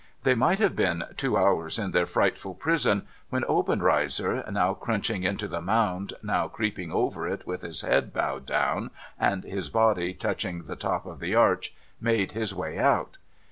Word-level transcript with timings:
They 0.23 0.33
might 0.33 0.57
have 0.57 0.75
been 0.75 1.03
two 1.15 1.37
hours 1.37 1.77
in 1.77 1.91
their 1.91 2.07
frightful 2.07 2.55
prison, 2.55 3.05
when 3.29 3.43
Obenreizer, 3.45 4.43
now 4.51 4.73
crunching 4.73 5.21
into 5.21 5.47
the 5.47 5.61
mound, 5.61 6.13
now 6.23 6.47
creeping 6.47 6.91
over 6.91 7.27
it 7.27 7.45
with 7.45 7.61
his 7.61 7.81
head 7.83 8.11
bowed 8.11 8.47
down 8.47 8.89
and 9.19 9.43
his 9.43 9.69
body 9.69 10.15
touching 10.15 10.63
the 10.63 10.75
top 10.75 11.05
of 11.05 11.19
the 11.19 11.35
arch, 11.35 11.75
made 11.99 12.31
his 12.31 12.51
way 12.51 12.79
out. 12.79 13.19